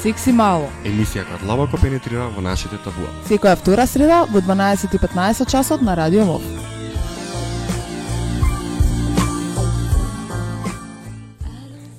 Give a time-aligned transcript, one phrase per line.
[0.00, 0.64] Секси мало.
[0.88, 3.10] Емисија која длабоко пенетрира во нашите табуа.
[3.28, 6.40] Секоја втора среда во 12:15 часот на Радио Мов.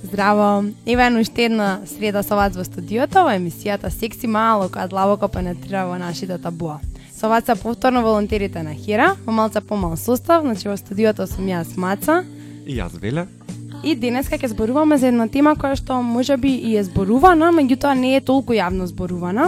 [0.03, 0.65] Здраво!
[0.85, 5.27] Ева е уште една среда со вас во студиото во емисијата Секси мало која длабоко
[5.27, 6.79] пенетрира во нашите табуа.
[7.13, 11.45] Со вас се повторно волонтерите на Хера, во малце помал состав, значи во студиото сум
[11.45, 12.25] јас Маца.
[12.65, 13.27] И јас Веле.
[13.83, 17.95] И денеска ќе зборуваме за една тема која што може би и е зборувана, меѓутоа
[17.97, 19.47] не е толку јавно зборувана.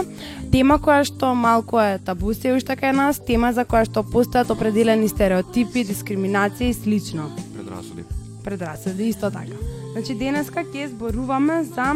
[0.50, 4.50] Тема која што малку е табу се уште кај нас, тема за која што постојат
[4.50, 7.30] определени стереотипи, дискриминација и слично.
[7.54, 8.02] Предрасуди.
[8.44, 9.54] Предрасуди исто така.
[9.92, 11.94] Значи денеска ќе зборуваме за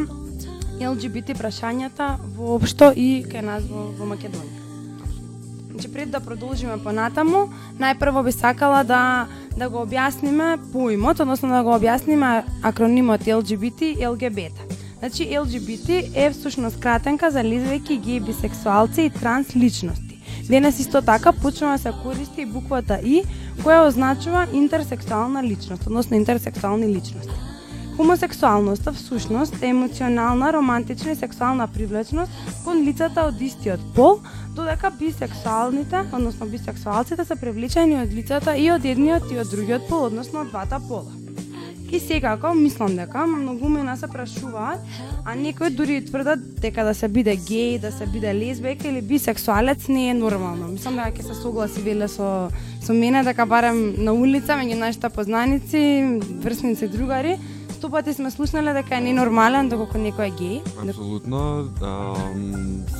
[0.78, 4.57] ЛГБТ прашањата воопшто и кај нас во, во Македонија.
[5.78, 7.44] Значи пред да продолжиме понатаму,
[7.78, 14.06] најпрво би сакала да да го објасниме поимот, односно да го објасниме акронимот ЛГБТ и
[14.06, 14.58] ЛГБТ.
[14.98, 20.18] Значи ЛГБТ е всушност кратенка за лесбијки, геи, бисексуалци и транс личности.
[20.48, 23.22] Денес исто така почнува да се користи и буквата И,
[23.62, 27.34] која означува интерсексуална личност, односно интерсексуални личности.
[27.98, 32.30] Хомосексуалноста всушност е емоционална, романтична и сексуална привлечност
[32.64, 34.20] кон лицата од истиот пол,
[34.54, 40.06] додека бисексуалните, односно бисексуалците се привлечени од лицата и од едниот и од другиот пол,
[40.12, 41.10] односно од двата пола.
[41.90, 44.78] И секако, мислам дека многу мена се прашуваат,
[45.24, 49.88] а некои дури тврдат дека да се биде геј, да се биде лесбијка или бисексуалец
[49.88, 50.68] не е нормално.
[50.70, 55.08] Мислам дека ќе се согласи веле со со мене дека барем на улица меѓу нашите
[55.08, 57.38] познаници, врсници, другари,
[57.78, 60.56] сто пати сме слушнале дека е ненормален доколку некој е геј.
[60.82, 61.70] Апсолутно.
[61.78, 62.18] А,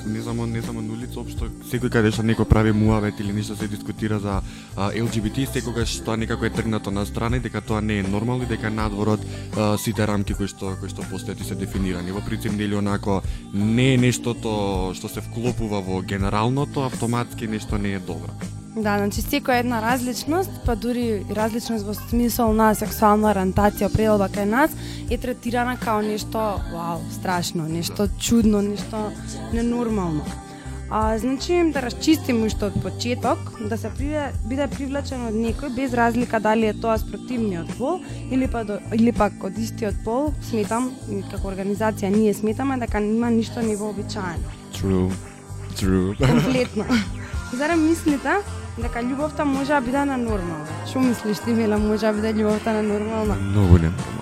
[0.07, 3.57] не само не само на улица, општо секој каде што некој прави муавет или нешто
[3.59, 4.39] се дискутира за
[4.77, 8.47] а, LGBT секогаш тоа некако е тргнато на страна и дека тоа не е нормално
[8.47, 9.19] и дека надворот
[9.57, 12.15] а, сите рамки кои што кои што постојат и се дефинирани.
[12.15, 13.19] Во принцип нели онако
[13.53, 18.31] не е нештото што се вклопува во генералното, автоматски нешто не е добро.
[18.79, 24.29] Да, значи секоја една различност, па дури и различност во смисол на сексуална ориентација, определба
[24.31, 24.77] кај нас,
[25.11, 29.11] е третирана као нешто, вау, страшно, нешто чудно, нешто
[29.53, 30.23] ненормално.
[30.91, 35.93] А, значи, да расчистиме уште од почеток, да се приве, биде привлечен од некој без
[35.93, 37.99] разлика дали е тоа спротивниот пол
[38.31, 40.93] или па до, или пак од истиот пол, сметам
[41.33, 44.55] како организација ние сметаме дека нема ништо невообичаено.
[44.79, 45.11] True.
[45.77, 46.15] True.
[46.17, 46.87] Комплетно.
[47.59, 48.39] Зарем мислите
[48.83, 50.67] дека љубовта може да биде на нормална.
[50.87, 53.35] Што мислиш ти, Мила, може да биде љубовта на нормална?
[53.35, 54.19] Многу не нормално.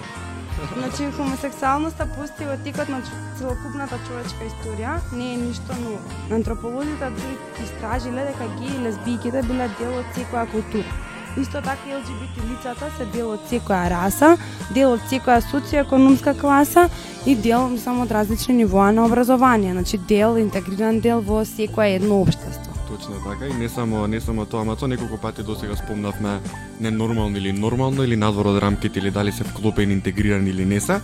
[0.77, 3.01] Значи, хомосексуалноста постои во текот на
[3.39, 6.01] целокупната човечка историја, не е ништо ново.
[6.33, 10.89] Антрополозите дури истражиле дека геи и лесбијките биле дел од секоја култура.
[11.37, 14.37] Исто така и ЛГБТ лицата се дел од секоја раса,
[14.75, 16.89] дел од секоја социоекономска класа
[17.27, 22.23] и дел само од различни нивоа на образование, значи дел, интегриран дел во секоја едно
[22.23, 22.66] општество.
[22.97, 26.41] Точно така и не само не само тоа, мато неколку пати досега спомнавме
[26.81, 31.01] ненормално или нормално или надвор од рамките или дали се вклопени, интегрирани или не се.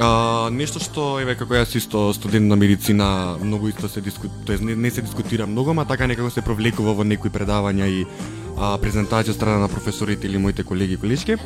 [0.00, 4.76] А, нешто што еве како јас исто студент на медицина многу исто се дискутира, не,
[4.76, 8.06] не се дискутира многу, ма така некако се провлекува во некои предавања и
[8.56, 11.36] а, презентација страна на професорите или моите колеги и колички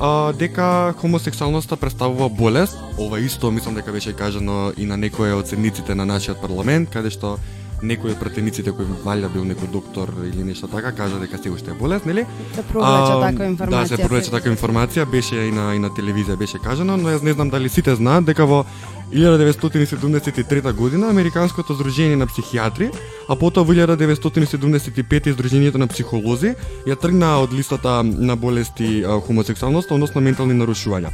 [0.00, 2.76] а, дека хомосексуалноста представува болест.
[2.98, 7.08] Ова исто мислам дека беше кажано и на некој од седниците на нашиот парламент, каде
[7.08, 7.38] што
[7.82, 11.70] некој од пратениците кој валја бил некој доктор или нешто така кажа дека се уште
[11.70, 12.26] е болест, нели?
[12.54, 13.70] Се провлече таква информација.
[13.70, 17.22] Да, се провлече таква информација, беше и на и на телевизија беше кажано, но јас
[17.22, 18.64] не знам дали сите знаат дека во
[19.12, 22.92] 1973 година Американското здружение на психијатри,
[23.28, 26.54] а потоа во 1975 Издруженијето на психолози
[26.86, 31.10] ја тргнаа од листата на болести хомосексуалност, односно ментални нарушувања.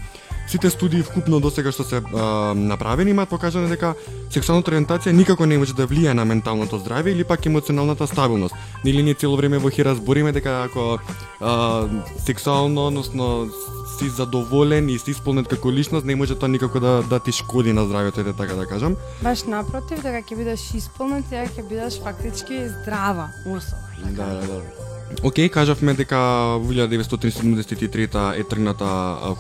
[0.47, 3.95] Сите студии вкупно до сега што се а, направени имаат покажано дека
[4.31, 8.55] сексуалната ориентација никако не може да влијае на менталното здравје или пак емоционалната стабилност.
[8.85, 10.99] Нели ние цело време во хира збориме дека ако
[11.41, 11.89] а,
[12.27, 13.51] сексуално, односно
[13.99, 17.73] си задоволен и си исполнет како личност, не може тоа никако да да ти шкоди
[17.73, 18.97] на здравјето, ете така да кажам.
[19.23, 23.87] Баш напротив, дека ќе бидеш исполнет, ќе бидеш фактички здрава особа.
[24.15, 24.96] Да, да, да.
[25.25, 26.19] Океј, кажавме дека
[26.61, 28.87] во 1973 е тргната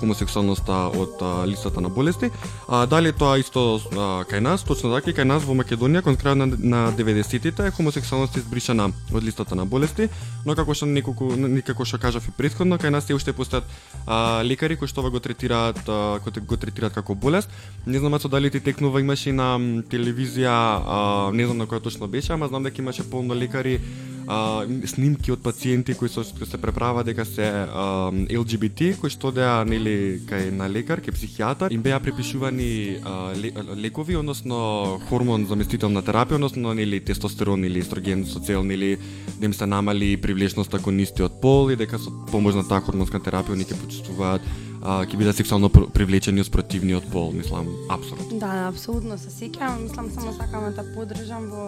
[0.00, 2.30] хомосексуалноста од листата на болести.
[2.68, 6.16] А, дали тоа исто а, кај нас, точно така и кај нас во Македонија кон
[6.16, 10.08] крајот на, на 90-тите хомосексуалноста избришана од листата на болести,
[10.46, 13.68] но како што неколку некако што кажав и претходно, кај нас се уште постојат
[14.06, 17.52] а, лекари кои што ова го третираат а, кои го третираат како болест.
[17.86, 19.60] Не знам со дали ти текнува имаше и на
[19.92, 23.80] телевизија, а, не знам на која точно беше, ама знам дека имаше полно лекари
[24.26, 29.64] а, снимки од пациенти кои со се преправа дека се а, LGBT кои што деа
[29.64, 33.32] нели кај на лекар, кај психијатар, им беа препишувани а,
[33.76, 38.98] лекови, односно хормон заместителна терапија, односно нели тестостерон или естроген со цел нели
[39.38, 43.20] да им се намали привлечноста кон истиот пол и дека со помош на таа хормонска
[43.22, 44.42] терапија они ќе почувствуваат
[44.86, 48.38] ќе бидат сексуално пр- привлечени од спротивниот пол, мислам, апсолутно.
[48.38, 51.66] Да, апсолутно се сеќавам, мислам само сакам да поддржам во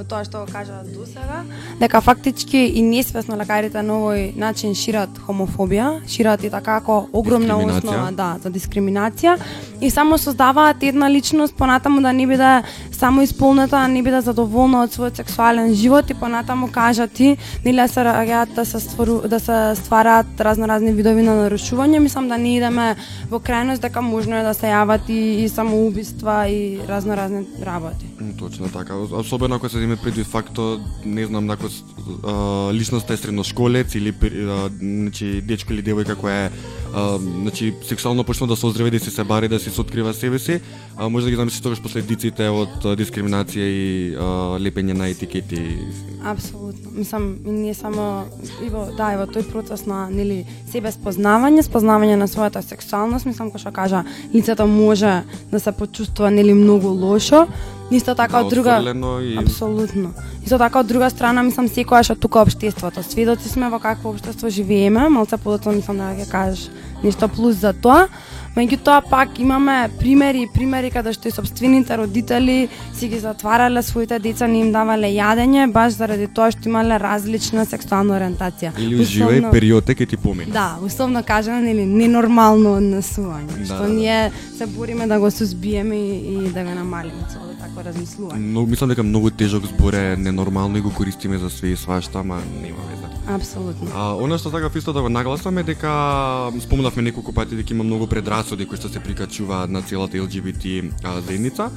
[0.00, 1.42] во тоа што го кажа до сега,
[1.80, 7.58] дека фактички и несвесно лекарите на овој начин шират хомофобија, шират и така како огромна
[7.58, 9.36] основа, да, за дискриминација.
[9.80, 12.62] И само создаваат една личност понатаму да не биде
[12.92, 17.88] само исполнета, не биде задоволна од својот сексуален живот и понатаму кажа ти, нели да
[17.88, 22.59] се раѓаат да се ствару, да се ствараат разноразни видови на нарушување, мислам да не
[22.60, 22.94] идеме
[23.30, 28.06] во крајност дека можно е да се јават и, и самоубиства и разноразни работи.
[28.38, 33.94] Точно така, особено ако се земе предвид фактот, не знам, ако а, личноста е средношколец
[33.94, 36.52] или а, значи, дечко или девојка која е
[36.94, 40.38] а, значи сексуално почнува да се оздраве, да се се бари, да се открива себе
[40.38, 40.60] си,
[40.96, 45.78] а, може да ги замисли тогаш последиците од дискриминација и а, лепење на етикети.
[46.24, 46.90] Апсолутно.
[46.94, 48.26] Мислам, не само
[48.64, 53.26] и во да, и во тој процес на нели себе спознавање, спознавање на својата сексуалност,
[53.26, 54.04] мислам кој што кажа,
[54.34, 55.22] лицето може
[55.52, 57.46] да се почувствува нели многу лошо.
[57.90, 58.78] Исто така од друга
[59.22, 60.12] и- Апсолутно.
[60.44, 63.02] Исто така од друга страна мислам секогаш од тука општеството.
[63.02, 66.70] Сведоци сме во какво општество живееме, малце подоцна мислам да ќе кажеш
[67.04, 68.08] нешто плюс за тоа.
[68.50, 74.46] Меѓутоа пак имаме примери, примери каде што и собствените родители си ги затварале своите деца,
[74.46, 78.72] не им давале јадење баш заради тоа што имале различна сексуална ориентација.
[78.76, 80.50] Или уживај Условно- период ќе ти помине.
[80.52, 83.88] Да, условно кажано, нели, ненормално однесување, Да, што да, да.
[83.88, 88.36] ние се бориме да го сузбиеме и, и да го намалиме цело такво размислување.
[88.36, 92.18] Но мислам дека многу тежок збор е ненормално и го користиме за све и свашта,
[92.18, 93.06] ама нема веза.
[93.34, 93.90] Апсолутно.
[93.94, 97.84] А, она што сакав исто да го нагласам е дека спомнавме неколку пати дека има
[97.84, 101.70] многу предрасуди кои што се прикачуваат на целата LGBT а, заедница.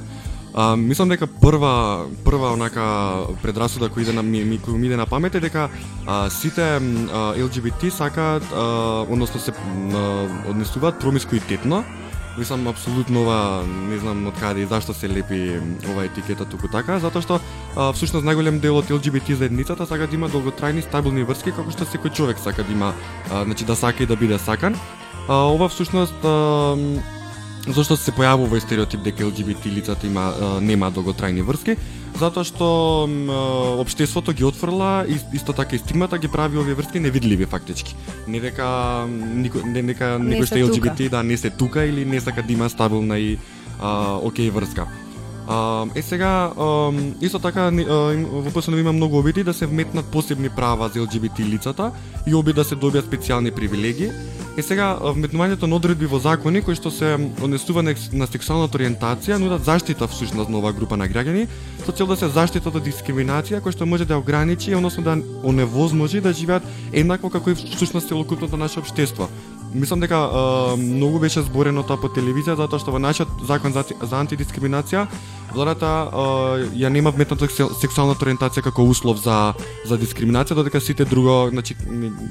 [0.54, 2.84] А, мислам дека прва прва онака
[3.42, 5.68] предрасуда која иде на ми, ми, кој ми иде на памет е дека
[6.06, 6.80] а, сите а,
[7.34, 11.84] LGBT сакаат а, односно се а, однесуваат промискуитетно
[12.38, 16.98] Мислам апсолутно ова не знам од каде и зашто се лепи ова етикета туку така,
[16.98, 21.54] затоа што а, всушност најголем дел од LGBT заедницата сака да има долготрајни стабилни врски
[21.54, 22.90] како што секој човек сака да има,
[23.30, 24.74] а, значи да сака и да биде сакан.
[25.28, 26.74] А, ова всушност а,
[27.70, 31.78] зашто се појавува и стереотип дека LGBT лицата има а, нема долготрајни врски,
[32.18, 33.28] затоа што м,
[34.32, 37.96] ги отфрла и исто така и стигмата ги прави овие врски невидливи фактички.
[38.28, 40.64] Не дека м, никој не дека Не некој што е.
[40.64, 43.38] LGBT да не се тука или не сака да има стабилна и
[43.80, 44.86] а, окей врска.
[45.48, 49.66] А, е сега, а, исто така а, им- во ПСНВ има многу обиди да се
[49.66, 51.92] вметнат посебни права за LGBT лицата
[52.26, 54.10] и обид да се добијат специјални привилегии.
[54.56, 57.94] Е сега, вметнувањето на одредби во закони кои што се однесува на,
[58.26, 61.48] сексуалната ориентација нудат заштита всушност на оваа група на граѓани
[61.84, 66.20] со цел да се заштитат од дискриминација која што може да ограничи, односно да оневозможи
[66.20, 69.28] да живеат еднакво како и всушност целокупното наше општество.
[69.74, 73.82] Мислам дека а, многу беше зборено тоа по телевизија затоа што во нашиот закон за,
[73.82, 75.08] за антидискриминација
[75.54, 76.24] владата а,
[76.74, 79.54] ја нема вметнато сексуалната ориентација како услов за
[79.84, 81.74] за дискриминација, додека сите друго, значи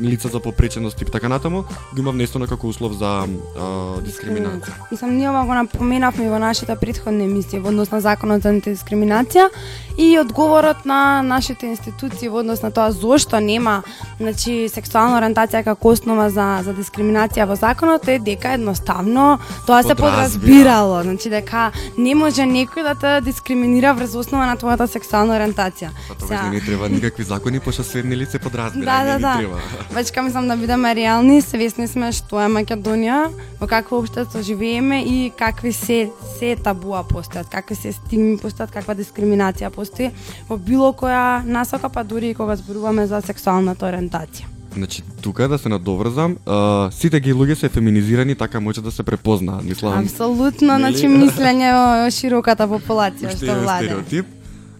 [0.01, 3.67] лица за попреченост и така натаму го има внесено како услов за а,
[3.99, 4.75] дискриминација.
[4.91, 9.49] Мислам, ние ова го напоменавме во нашата претходна емисија во однос на законот за антидискриминација
[9.97, 13.83] и одговорот на нашите институции во однос на тоа зошто нема
[14.19, 19.95] значи сексуална ориентација како основа за за дискриминација во законот е дека едноставно тоа се
[19.95, 20.11] Подразбира.
[20.11, 25.89] подразбирало, значи дека не може некој да те дискриминира врз основа на твојата сексуална ориентација.
[26.09, 29.19] Па тогаш не ни треба никакви закони, пошто све нели се подразбира, Да, не да,
[29.19, 29.37] да.
[29.37, 29.59] треба.
[29.91, 35.31] Вачка мислам да бидеме реални, свесни сме што е Македонија, во какво општество живееме и
[35.37, 36.09] какви се
[36.39, 40.11] се табуа постојат, какви се стигми постојат, каква дискриминација постои
[40.49, 44.49] во било која насока, па дури и кога зборуваме за сексуалната ориентација.
[44.73, 49.03] Значи, тука да се надоврзам, а, сите геј луѓе се феминизирани, така може да се
[49.03, 49.63] препознаат.
[49.63, 53.85] Мислам, Апсолутно, значи мислење о широката популација уште што владе.
[53.85, 54.25] стереотип.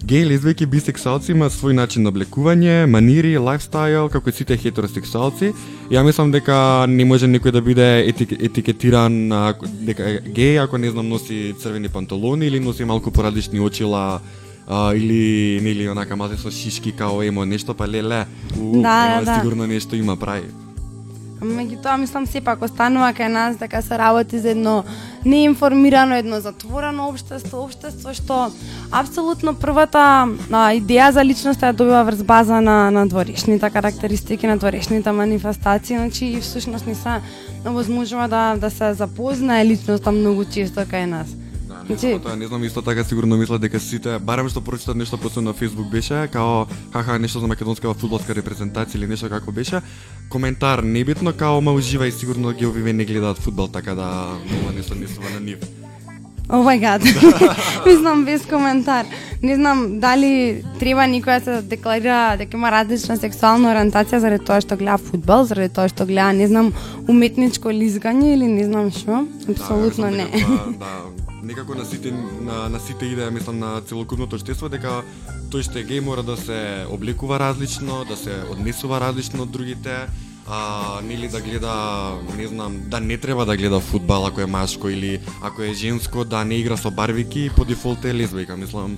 [0.03, 5.53] Геј, лесбијки бисексуалци имаат свој начин на облекување, манири, лајфстайл, како и сите хетеросексуалци.
[5.93, 9.31] Ја мислам дека не може некој да биде етик, етикетиран
[9.88, 14.19] дека е геј ако не знам носи црвени панталони или носи малку поразлични очила
[14.67, 18.25] а, или нели онака малце со шишки као емо нешто па леле.
[18.58, 19.39] У, Да, да, да.
[19.39, 20.48] сигурно нешто има прави.
[21.43, 24.84] Меѓутоа, мислам, сепак останува кај нас дека се работи за едно
[25.25, 28.38] неинформирано, едно затворено обштество, обштество што
[28.91, 30.00] апсолутно првата
[30.51, 35.98] а, идеја за личноста ја добива врз база на, на дворешните карактеристики, на дворешните манифестации,
[35.98, 37.20] значи и всушност не се
[37.65, 41.43] возможува да, да се запознае личноста многу често кај нас.
[41.88, 44.96] Да, не само тоа, не знам исто така сигурно мислат дека сите, барем што прочитат
[44.96, 49.52] нешто после на Facebook беше, као хаха нешто за македонскава фудбалска репрезентација или нешто како
[49.52, 49.82] беше,
[50.30, 54.72] коментар небитно као ма ужива и сигурно ги овиве не гледаат фудбал, така да ова
[54.72, 55.60] не се однесува на нив.
[56.50, 57.02] О мај гад.
[57.86, 59.06] Мислам без коментар.
[59.42, 64.60] Не знам дали треба никој да се декларира дека има различна сексуална ориентација заради тоа
[64.62, 66.74] што гледа фудбал, заради тоа што гледа, не знам,
[67.08, 69.24] уметничко лизгање или не знам што.
[69.48, 70.25] Апсолутно Да, не.
[70.25, 70.94] дека тоа, да,
[71.44, 75.02] некако на сите на, на сите иде, мислам на целокупното општество дека
[75.52, 80.08] тој што е геј мора да се облекува различно, да се однесува различно од другите,
[80.48, 81.76] а нели да гледа,
[82.38, 86.26] не знам, да не треба да гледа фудбал ако е машко или ако е женско
[86.26, 88.98] да не игра со барвики и по дефолт е лесбика, мислам.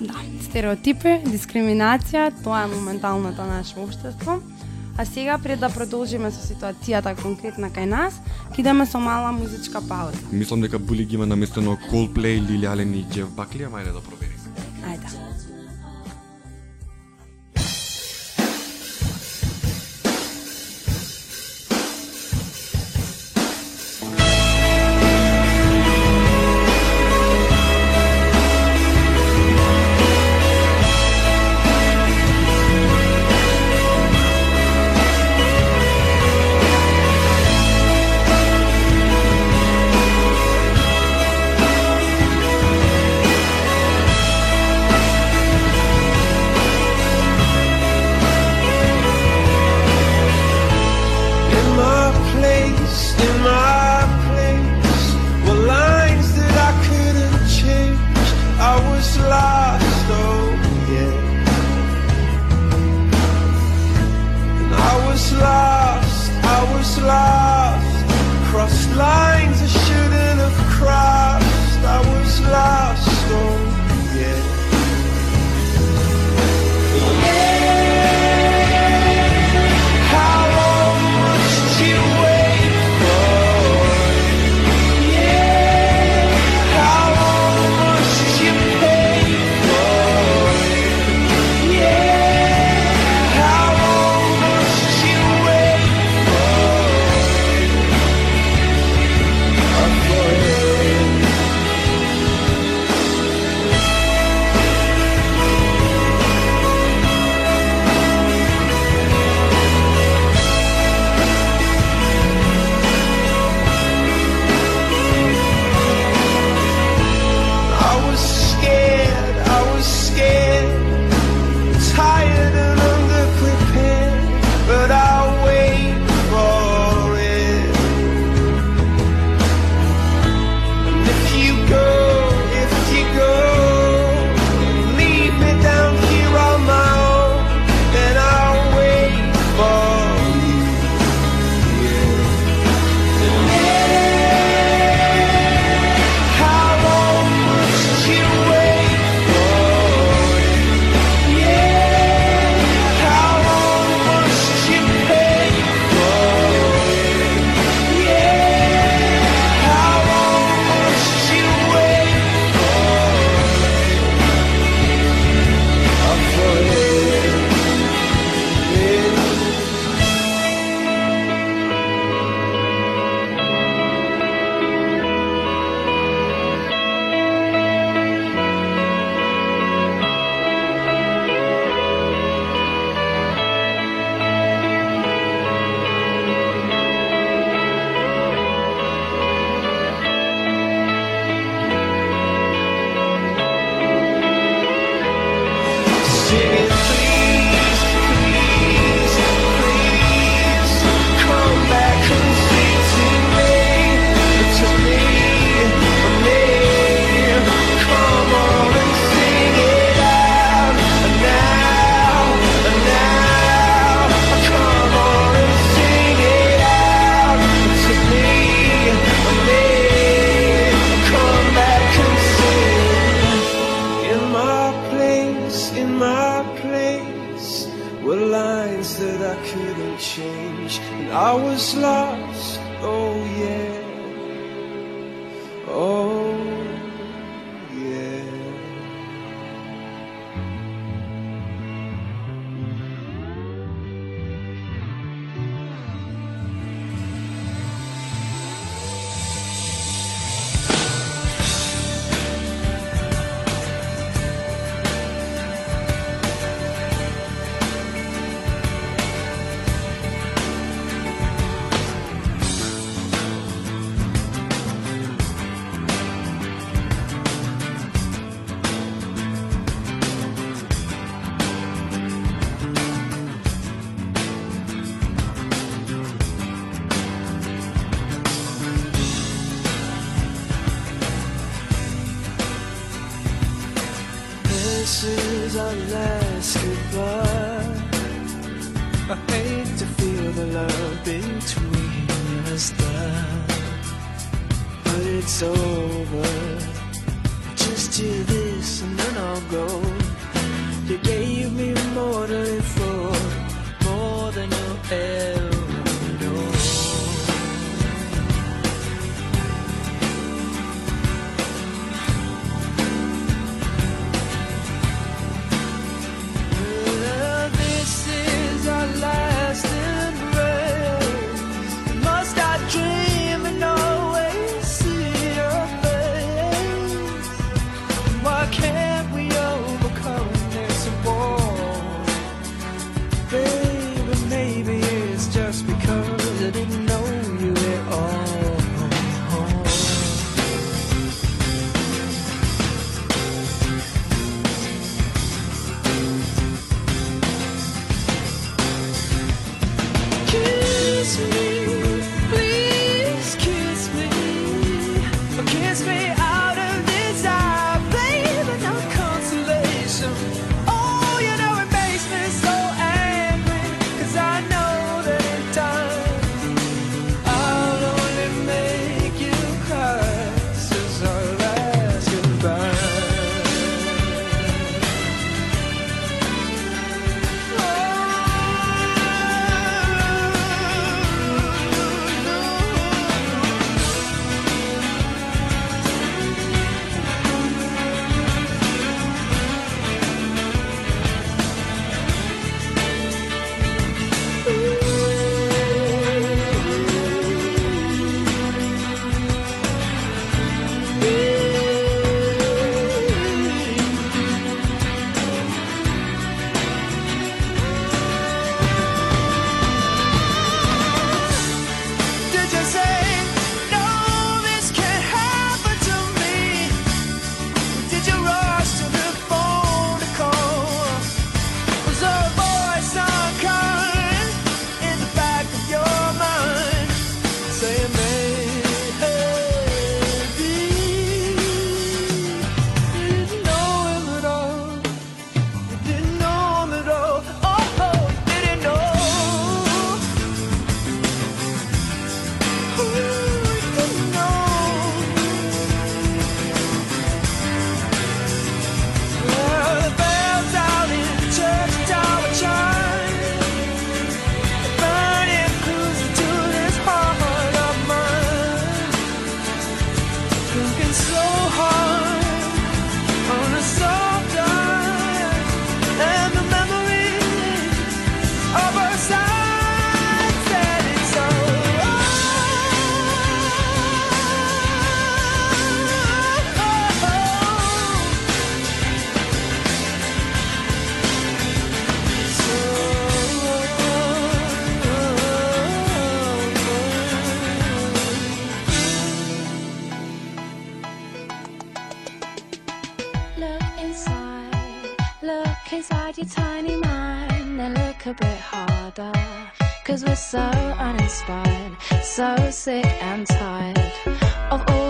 [0.00, 4.38] Да, стереотипи, дискриминација, тоа е моменталното наше општество.
[4.98, 8.18] А сега пред да продолжиме со ситуацијата конкретна кај нас,
[8.50, 10.18] ќе идеме со мала музичка пауза.
[10.32, 14.02] Мислам дека Були ги има наместено Coldplay, Лили Ален и Джеф Бакли, ама ајде да
[14.02, 14.42] провериме.
[14.82, 15.27] Ајде.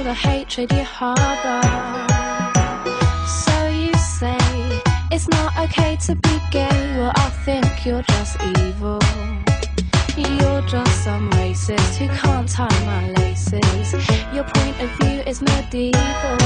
[0.09, 1.61] the hatred you harbor.
[3.27, 4.39] So you say
[5.13, 6.97] it's not okay to be gay.
[6.97, 9.01] Well, I think you're just evil.
[10.17, 13.93] You're just some racist who can't tie my laces.
[14.33, 16.39] Your point of view is medieval.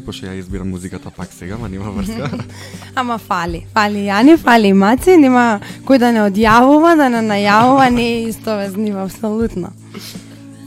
[0.00, 2.30] Што ја нема Ани, пошто ја избирам музиката пак сега, ма нема врска.
[2.94, 3.66] Ама фали.
[3.72, 8.56] Фали Јани, фали Маци, нема кој да не одјавува, да не најавува, не е исто
[8.56, 9.72] без нив, апсолутно.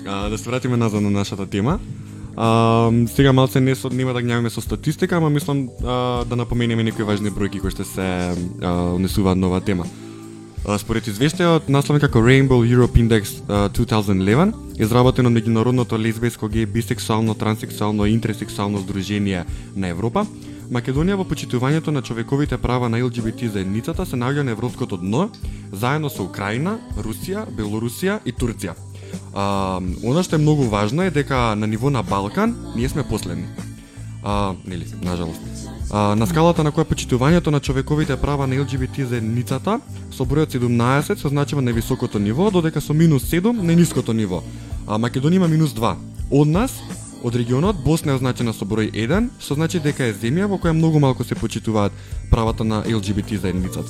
[0.08, 1.80] А, да се вратиме назад на нашата тема.
[2.38, 6.84] А, сега малце не со, нема да гнјавиме со статистика, ама мислам а, да напоменеме
[6.84, 9.86] некои важни бројки кои што се а, унесуваат нова тема.
[10.60, 18.06] Според извештајот насловен како Rainbow Europe Index 2011, изработен од меѓународното лесбијско, геј, бисексуално, транссексуално
[18.06, 19.46] и интерсексуално здружение
[19.76, 20.26] на Европа,
[20.70, 25.30] Македонија во почитувањето на човековите права на ЛГБТ заедницата се наоѓа на европското дно,
[25.72, 28.76] заедно со Украина, Русија, Белорусија и Турција.
[29.34, 33.48] А, она што е многу важно е дека на ниво на Балкан ние сме последни.
[34.24, 35.69] А, нели, нажалост.
[35.92, 39.80] А, на скалата на која почитувањето на човековите права на ЛГБТ заедницата
[40.14, 44.44] со бројот 17 се на високото ниво, додека со минус 7 најниското ниво.
[44.88, 45.96] А Македонија има минус 2.
[46.32, 46.72] Од нас,
[47.24, 50.78] од регионот, Босна е означена со број 1, што значи дека е земја во која
[50.78, 51.92] многу малку се почитуваат
[52.30, 53.90] правата на ЛГБТ заедницата.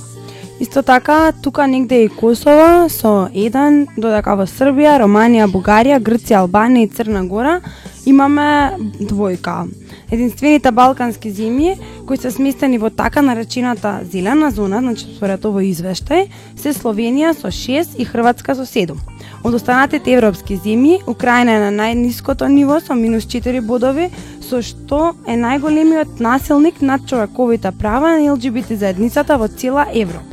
[0.60, 6.44] Исто така, тука негде е и Косово со 1, додека во Србија, Романија, Бугарија, Грција,
[6.44, 7.60] Албанија и Црна Гора
[8.06, 9.68] имаме двојка.
[10.10, 16.26] Единствените балкански земји кои се сместени во така наречената зелена зона, значи според овој извештај,
[16.56, 18.96] се Словенија со 6 и Хрватска со 7.
[19.44, 24.10] Од останатите европски земји, Украина е на најниското ниво со минус 4 бодови,
[24.42, 30.29] со што е најголемиот насилник над човековите права на ЛГБТ заедницата во цела Европа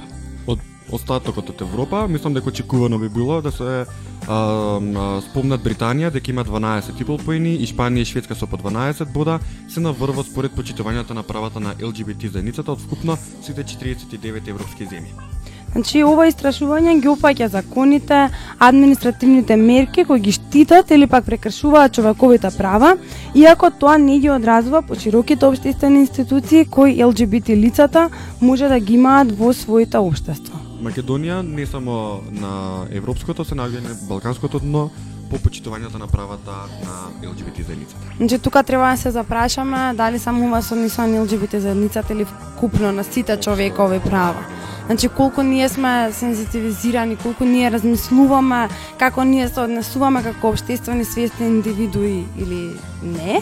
[0.91, 3.85] остатокот од Европа, мислам дека очекувано би било да се а,
[4.27, 9.11] а, спомнат Британија дека има 12 типол поени и Шпанија и Шведска со по 12
[9.13, 14.47] бода се на врвот според почитувањето на правата на ЛГБТ заедницата од вкупно сите 49
[14.47, 15.11] европски земји.
[15.71, 22.49] Значи, ова истрашување ги опаќа законите, административните мерки кои ги штитат или пак прекршуваат човековите
[22.57, 22.95] права,
[23.35, 28.09] иако тоа не ги одразува по широките обштествени институции кои ЛГБТ лицата
[28.41, 30.66] може да ги имаат во своите општества.
[30.81, 34.89] Македонија не само на европското, се наоѓа на балканското дно
[35.29, 36.51] по почитувањето на правата
[36.83, 38.01] на ЛГБТ заедницата.
[38.17, 42.25] Значи, тука треба да се запрашаме дали само ова со однесува на ЛГБТ заедницата или
[42.25, 44.45] вкупно на сите човекови права.
[44.87, 51.47] Значи, колку ние сме сензитивизирани, колку ние размислуваме, како ние се однесуваме како обштествени свесни
[51.47, 52.71] индивидуи или
[53.03, 53.41] не,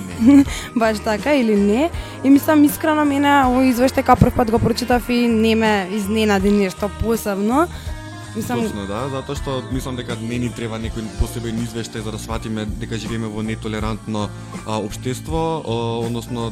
[0.76, 1.90] баш така или не.
[2.24, 6.52] И мислам искрено мене овој извештај кај прв пат го прочитав и не ме изненади
[6.52, 7.68] нешто посебно.
[8.36, 12.20] Мислам, Точно да, затоа што мислам дека не ни треба некој посебен извештај за да
[12.20, 14.28] сватиме дека живееме во нетолерантно
[14.66, 16.50] а, обштество, а, односно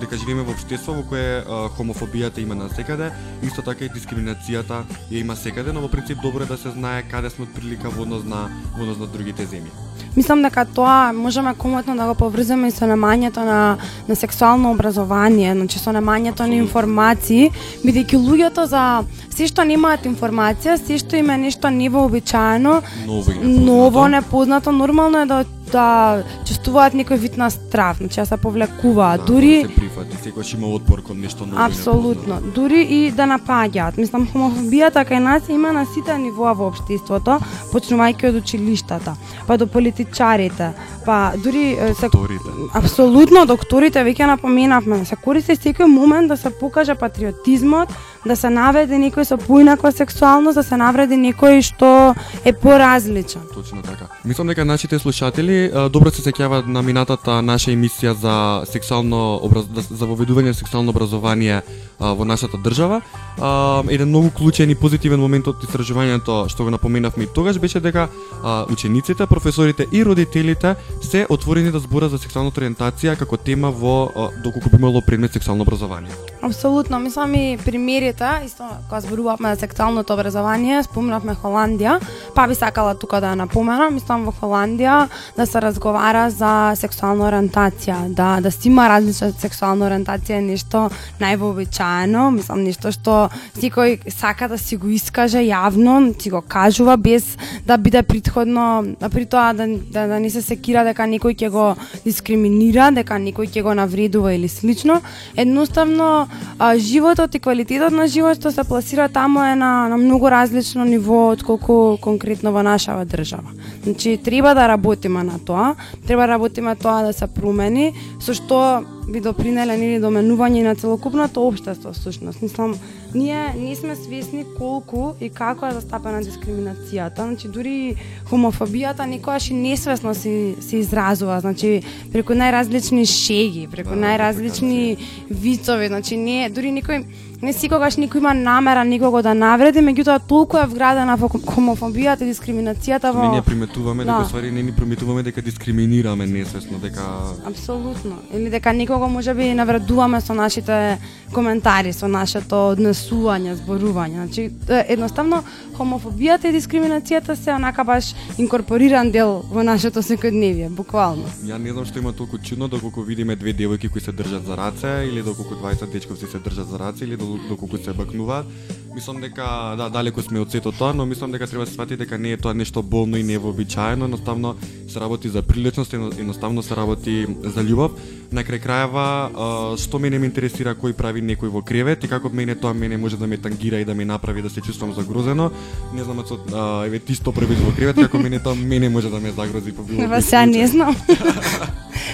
[0.00, 4.84] дека живееме во обштество во кое а, хомофобијата има на секаде, исто така и дискриминацијата
[5.08, 8.04] ја има секаде, но во принцип добро е да се знае каде сме прилика во
[8.04, 9.72] однос на во однос на другите земји.
[10.16, 15.54] Мислам дека тоа можеме комотно да го поврземе и со немањето на, на сексуално образование,
[15.54, 17.48] значи со немањето на информации,
[17.80, 23.64] бидејќи луѓето за се што немаат информација, се што им е нешто невообичаено, Ново непознато.
[23.64, 29.20] ново, непознато, нормално е да да чувствуваат некој вид на страв, значи да се повлекуваат,
[29.20, 31.62] Да, дури да се прифати, секогаш има отпор кон нешто ново.
[31.62, 32.34] Апсолутно.
[32.34, 32.60] непознато.
[32.60, 33.98] Дури и да напаѓаат.
[33.98, 37.38] Мислам, хомофобијата кај нас има на сите нивоа во општеството,
[37.72, 40.72] почнувајќи од училиштата, па до политичарите,
[41.04, 42.50] па дури се Докторите.
[42.74, 47.92] Апсолутно, докторите веќе напоменавме, се користи секој момент да се покаже патриотизмот,
[48.26, 53.42] да се наведе некој со поинаква сексуалност, да се навреди некој што е поразличен.
[53.54, 54.08] Точно така.
[54.24, 58.34] Мислам дека нашите слушатели а, добро се сеќава на минатата наша емисија за
[58.70, 59.68] сексуално образ...
[59.90, 63.00] за воведување на сексуално образование а, во нашата држава.
[63.38, 67.80] А, еден многу клучен и позитивен момент од истражувањето што го напоменавме и тогаш беше
[67.80, 68.08] дека
[68.42, 73.96] а, учениците, професорите и родителите се отворени да зборат за сексуалната ориентација како тема во
[74.08, 76.31] а, доколку би имало предмет сексуално образование.
[76.42, 82.00] Апсолутно, мислам и примерите, исто кога зборувавме за сексуалното образование, спомнавме Холандија,
[82.34, 87.28] па би сакала тука да ја напоменам, мислам во Холандија да се разговара за сексуална
[87.28, 90.88] ориентација, да да си има различна сексуална ориентација е нешто
[91.22, 97.38] највообичаено, мислам нешто што секој сака да си го искаже јавно, си го кажува без
[97.66, 101.54] да биде притходно, а при тоа да, да, да не се секира дека некој ќе
[101.54, 101.70] го
[102.02, 105.02] дискриминира, дека некој ќе го навредува или слично.
[105.38, 110.30] Едноставно, а, животот и квалитетот на живот што се пласира таму е на, на многу
[110.30, 113.52] различно ниво од колку конкретно во нашава држава.
[113.84, 115.74] Значи, треба да работиме на тоа,
[116.06, 120.74] треба да работиме тоа да се промени, со што би допринеле нели до менување на
[120.78, 122.42] целокупното општество всушност.
[122.42, 122.74] Мислам,
[123.14, 127.26] ние не сме свесни колку и како е застапена дискриминацијата.
[127.26, 127.96] Значи дури
[128.30, 134.96] хомофобијата никогаш и несвесно се се изразува, значи преку најразлични шеги, преку најразлични
[135.30, 137.04] вицови, значи не дури никој
[137.42, 142.30] не секогаш никој има намера никого да навреди, меѓутоа толку е вградена во хомофобијата и
[142.30, 144.12] дискриминацијата во Не ни ја приметуваме Да.
[144.12, 147.02] дека ствари не ни приметуваме дека дискриминираме несвесно, дека
[147.46, 148.22] Апсолутно.
[148.34, 150.98] Или дека никого може би навредуваме со нашите
[151.32, 154.20] коментари, со нашето однесување, зборување.
[154.20, 155.42] Значи, едноставно,
[155.76, 161.24] хомофобијата и дискриминацијата се онака баш инкорпориран дел во нашето секојдневие, буквално.
[161.48, 164.56] Ја не знам што има толку чудно доколку видиме две девојки кои се држат за
[164.56, 168.46] раце или доколку двајца дечковци се држат за раце или доколку се бакнуваат.
[168.94, 171.96] Мислам дека да далеку сме од сето тоа, но мислам дека треба да се свати
[171.96, 174.56] дека не е тоа нешто болно и невообичаено, едноставно
[174.88, 177.90] се работи за приличност, едно- едноставно се работи за љубов.
[178.32, 182.28] На крај крајава, а, што мене ме интересира кој прави некој во кревет и како
[182.28, 185.50] мене тоа мене може да ме тангира и да ме направи да се чувствам загрозено.
[185.94, 189.08] Не знам со а, еве ти што првиш во кревет како мене тоа мене може
[189.10, 190.96] да ме загрози по било Ва сега не знам.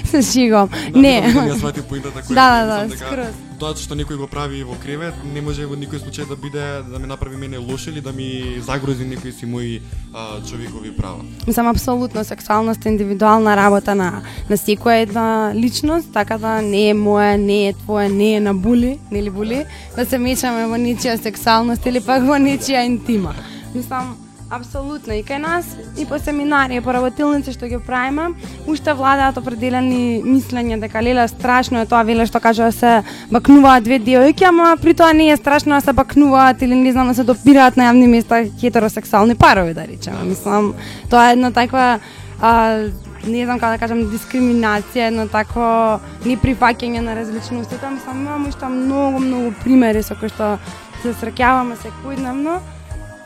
[0.11, 0.68] се шигам.
[0.92, 1.21] Да, Не.
[1.21, 3.35] мислам дека ја свати поинтата која Да, да, да, скроз.
[3.59, 6.99] Тоа што некој го прави во кревет не може во никој случај да биде да
[6.99, 9.81] ме направи мене лош или да ми загрози некои си мои
[10.14, 11.25] а, човекови права.
[11.47, 16.94] Мислам, апсолутно, сексуалност е индивидуална работа на, на секоја една личност, така да не е
[16.94, 19.64] моја, не е твоја, не е на були, нели були,
[19.97, 23.35] да се мечаме во нечија сексуалност или пак во нечија интима.
[23.75, 24.16] Мислам,
[24.48, 25.66] Апсолутно, и кај нас,
[26.00, 28.30] и по семинари, и по работилници што ги правиме,
[28.64, 32.92] уште владаат определени мислења дека леле страшно е тоа, веле што кажува да се
[33.28, 37.12] бакнуваат две девојки, ама при тоа не е страшно да се бакнуваат или не знам
[37.12, 40.24] да се допираат на јавни места хетеросексуални парови, да речеме.
[40.24, 40.72] Мислам,
[41.11, 42.00] тоа е една таква
[42.40, 42.88] а,
[43.28, 49.20] не знам како да кажам дискриминација, едно тако неприфаќање на различностите, мислам имам уште многу
[49.20, 50.56] многу примери со кои што
[51.04, 52.77] се среќаваме секојдневно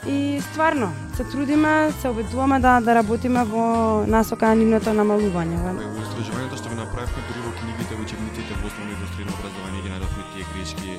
[0.06, 5.56] и стварно се трудиме, се обидуваме да да работиме во насока на нивното намалување.
[5.62, 9.32] Во истражувањето што го направивме дури во книгите, во учебниците во основно и за средно
[9.38, 10.90] образование ги најдовме тие грешки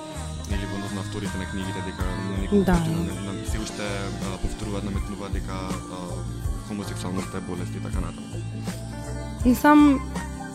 [0.54, 2.04] или во на авторите на книгите дека
[2.42, 2.74] некои Да.
[2.74, 3.84] на, на, се уште
[4.42, 5.98] повторуваат, наметнуваат дека а,
[6.68, 8.28] хомосексуалноста е болест и така натаму.
[9.46, 10.00] Мислам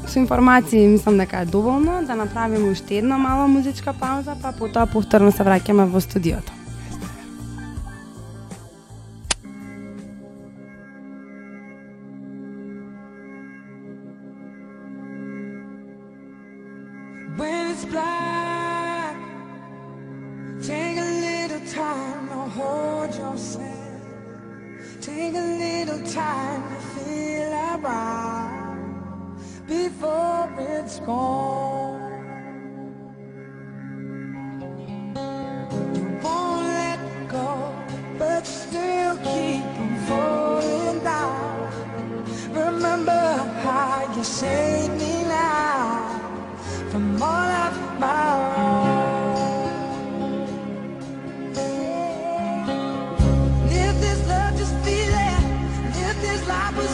[0.06, 4.86] со информации мислам дека е доволно да направиме уште една мала музичка пауза, па потоа
[4.86, 6.57] повторно се враќаме во студиото.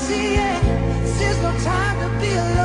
[0.07, 0.63] See it.
[1.19, 2.64] There's no time to be alone,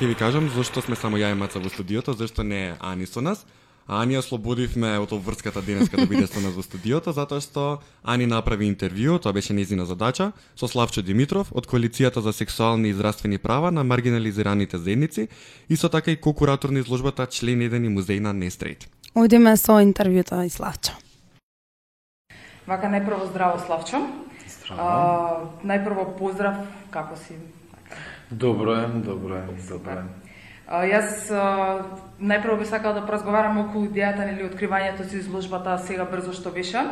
[0.00, 3.04] ќе ви кажам зошто сме само ја и Маца во студиото, зашто не е Ани
[3.06, 3.44] со нас.
[3.84, 7.82] А Ани ја слободивме од обврската денеска да биде со нас во студиото, затоа што
[8.00, 12.96] Ани направи интервју, тоа беше незина задача, со Славчо Димитров од Коалицијата за сексуални и
[12.96, 15.28] здравствени права на маргинализираните заедници
[15.68, 18.88] и со така и ко-куратор на изложбата член 1 и музеј на Нестрейт.
[19.14, 20.96] Одиме со интервјуто и Славчо.
[22.64, 24.06] Вака најпрво здраво Славчо.
[24.70, 27.36] А, најпрво поздрав, како си?
[28.30, 30.02] Добро е, добро е, добро е.
[30.70, 31.82] А, јас а,
[32.22, 36.84] најпрво би сакала да поразговарам околу идејата нели откривањето со изложбата сега брзо што беше.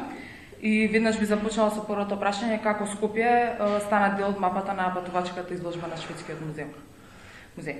[0.61, 3.55] И веднаш би започнала со првото прашање како Скопје
[3.87, 6.67] стана дел од мапата на патувачката изложба на шведскиот музеј.
[7.55, 7.77] Музеј.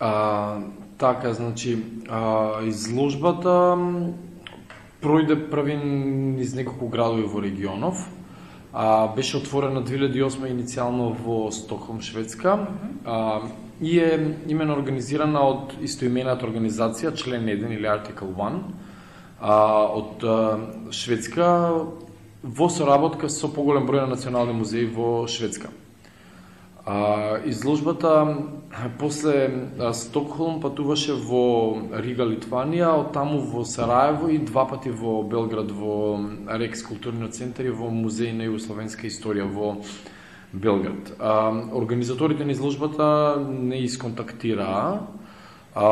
[0.00, 0.60] А,
[0.98, 1.78] така, значи,
[2.10, 3.72] а, изложбата
[5.00, 8.04] пројде први низ неколку градови во регионов.
[8.80, 12.68] А, беше отворена 2008 иницијално во Стокхолм, Шведска.
[13.04, 13.40] А,
[13.82, 18.60] и е имено организирана од истоимената организација, член 1 или Article 1,
[19.40, 19.56] а,
[19.98, 20.36] од а,
[20.94, 21.48] Шведска
[22.42, 25.74] во соработка со поголем број на национални музеи во Шведска.
[26.90, 28.36] А, изложбата
[28.98, 35.20] после а, Стокхолм патуваше во Рига, Литванија, од таму во Сараево и два пати во
[35.20, 36.16] Белград во
[36.56, 39.74] Рекс културниот центар и во Музеј на југословенска историја во
[40.52, 41.12] Белград.
[41.18, 45.04] А, организаторите на изложбата не исконтактираа
[45.74, 45.90] а,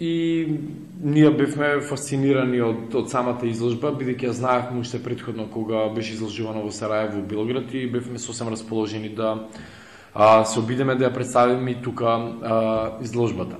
[0.00, 0.58] и
[0.98, 6.66] ние бевме фасцинирани од, од самата изложба, бидејќи ја знаевме уште предходно кога беше изложувано
[6.66, 9.46] во Сараево, во Белград и бевме сосем расположени да
[10.14, 12.56] а, се обидеме да ја представиме и тука а,
[13.02, 13.56] изложбата.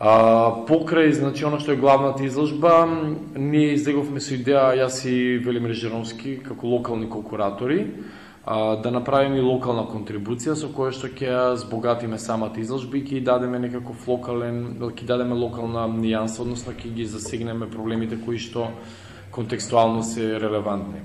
[0.00, 2.84] А, покрај, значи, оно што е главната изложба,
[3.36, 7.86] ние излеговме со идеја, јас и Велимир Жеромски, како локални конкуратори,
[8.44, 13.04] а, да направиме и локална контрибуција со која што ќе ја збогатиме самата изложба и
[13.04, 18.38] ќе ја дадеме некаков локален, ќе дадеме локална нијанса, односно ќе ги засегнеме проблемите кои
[18.38, 18.72] што
[19.30, 21.00] контекстуално се релевантни.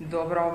[0.00, 0.52] Добро.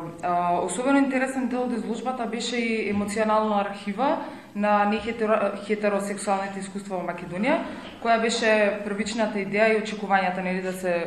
[0.66, 4.18] Особено интересен дел од изложбата беше и емоционална архива
[4.56, 7.60] на нехетеросексуалните искуства во Македонија,
[8.02, 8.50] која беше
[8.88, 11.06] првичната идеја и очекувањата нели да се е,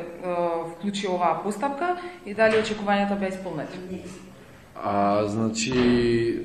[0.70, 4.04] вклучи оваа постапка и дали очекувањата беа исполнети.
[4.84, 5.74] А, значи,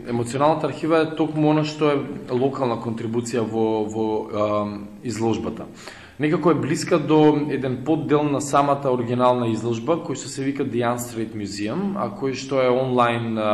[0.09, 1.99] емоционалната архива е токму она што е
[2.33, 4.65] локална контрибуција во, во а,
[5.03, 5.69] изложбата.
[6.19, 10.85] Некако е блиска до еден поддел на самата оригинална изложба, кој што се вика The
[10.85, 13.49] Unstraight Museum, а кој што е онлайн а,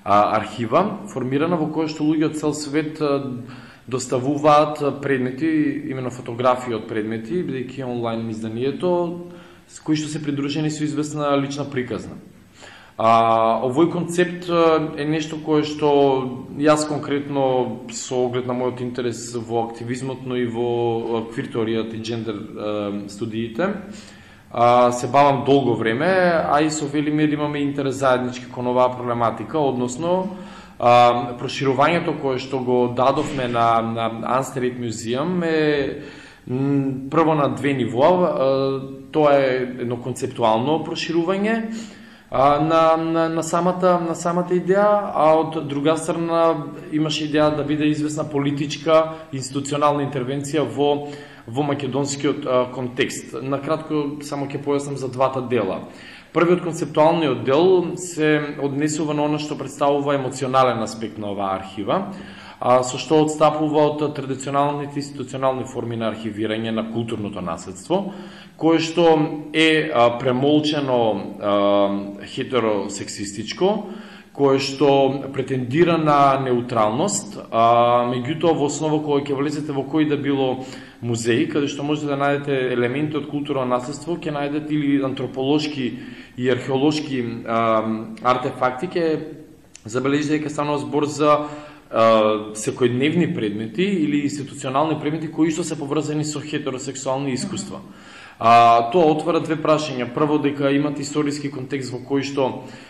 [0.00, 3.20] а, архива, формирана во која што луѓе од цел свет а,
[3.84, 5.52] доставуваат предмети,
[5.92, 9.28] имено фотографии од предмети, бидејќи е онлайн изданието,
[9.84, 12.16] кои што се придружени со известна лична приказна.
[12.96, 15.88] А, овој концепт е нешто кое што
[16.62, 22.02] јас конкретно со оглед на мојот интерес во активизмот, но и во квир теоријата и
[22.02, 22.38] джендер
[23.10, 23.72] студиите,
[24.52, 29.58] а, се бавам долго време, а и со Велимир имаме интерес заеднички кон оваа проблематика,
[29.58, 30.36] односно
[30.78, 34.06] а, проширувањето кое што го дадовме на, на
[34.38, 35.98] Unstraight Museum е
[37.10, 38.30] прво на две нивоа,
[39.10, 41.74] тоа е едно концептуално проширување,
[42.34, 47.62] а, на, на, на, самата, на самата идеја, а од друга страна имаше идеја да
[47.62, 51.12] биде известна политичка институционална интервенција во
[51.46, 53.36] во македонскиот а, контекст.
[53.42, 55.84] Накратко само ќе појаснам за двата дела.
[56.34, 62.10] Првиот концептуалниот дел се однесува на она што представува емоционален аспект на оваа архива,
[62.64, 68.14] а, со што одстапува од традиционалните институционални форми на архивирање на културното наследство,
[68.56, 69.04] кое што
[69.52, 71.52] е а, премолчено а,
[72.24, 73.74] хетеросексистичко,
[74.34, 74.88] кое што
[75.36, 80.64] претендира на неутралност, а меѓутоа во основа кога ќе влезете во кој да било
[81.04, 85.86] музеј, каде што можете да најдете елементи од културно наследство, ќе најдете или антрополошки
[86.40, 87.60] и археолошки а,
[88.24, 89.06] артефакти, ќе
[89.84, 91.36] забележите дека станува збор за
[91.94, 97.80] секојдневни предмети или институционални предмети кои што се поврзани со хетеросексуални искуства.
[98.38, 100.08] А, тоа отвара две прашања.
[100.14, 102.48] Прво, дека имат историски контекст во кој што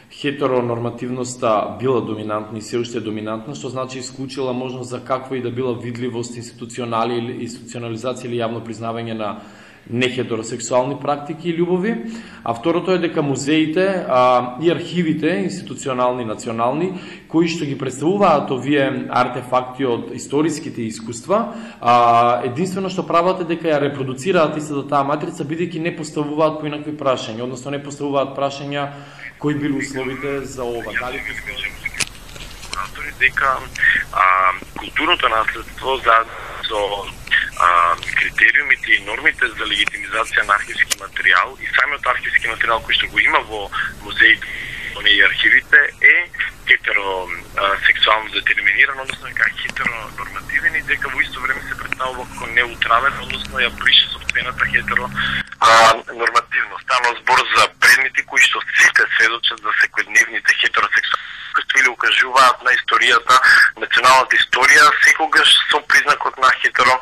[0.08, 5.50] хетеронормативноста била доминантна и се уште доминантна, што значи исклучила можност за каква и да
[5.50, 9.36] била видливост, институционали или институционализација или јавно признавање на
[9.90, 11.94] нехетеросексуални практики и љубови,
[12.44, 16.92] а второто е дека музеите а, и архивите, институционални и национални,
[17.28, 23.68] кои што ги представуваат овие артефакти од историските искуства, а, единствено што прават е дека
[23.68, 28.88] ја репродуцираат истата таа матрица, бидејќи не поставуваат поинакви прашања, односно не поставуваат прашања
[29.38, 30.92] кои били условите за ова.
[31.00, 31.20] Дали
[33.20, 33.58] дека
[34.12, 34.24] а,
[34.78, 36.24] културното наследство за
[36.68, 36.80] со
[37.64, 43.10] а, критериумите и нормите за легитимизација на архивски материјал и самиот архивски материјал кој што
[43.12, 43.66] го има во
[44.04, 44.46] музеите
[45.04, 46.16] и архивите е
[46.68, 53.60] хетеросексуално детерминиран, односно дека хетеронормативен и дека во исто време се представува како неутрален, односно
[53.60, 55.10] ја брише собствената хетеро
[55.60, 55.70] а,
[56.08, 56.84] нормативност.
[56.84, 61.32] Стано збор за предмети кои што сите сведочат за секојдневните хетеросексуални
[61.74, 63.38] или укажуваат на историјата,
[63.82, 67.00] националната историја, секогаш со признакот на хетеро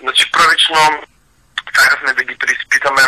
[0.00, 1.02] значи, првично,
[1.76, 3.02] сакавме да ги преиспитаме